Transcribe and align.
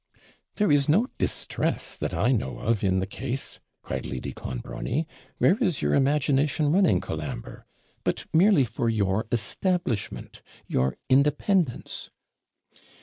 'There 0.55 0.71
is 0.71 0.89
no 0.89 1.05
distress, 1.19 1.95
that 1.95 2.11
I 2.11 2.31
know 2.31 2.57
of, 2.57 2.83
in 2.83 2.99
the 3.01 3.05
case,' 3.05 3.59
cried 3.83 4.07
Lady 4.07 4.33
Clonbrony. 4.33 5.05
'Where 5.37 5.59
is 5.61 5.83
your 5.83 5.93
imagination 5.93 6.71
running, 6.71 6.99
Colambre? 6.99 7.67
But 8.03 8.25
merely 8.33 8.63
for 8.65 8.89
your 8.89 9.27
establishment, 9.31 10.41
your 10.67 10.97
independence.' 11.07 12.09